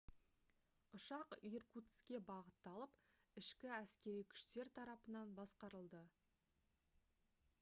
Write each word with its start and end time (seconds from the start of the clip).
ұшақ 0.99 1.35
иркутскке 1.49 2.21
бағытталып 2.29 2.97
ішкі 3.43 3.71
әскери 3.79 4.25
күштер 4.33 4.71
тарапынан 4.79 5.35
басқарылды 5.41 6.03